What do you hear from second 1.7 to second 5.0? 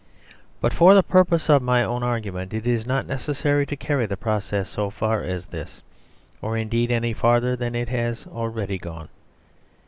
own argument it is not necessary to carry the process so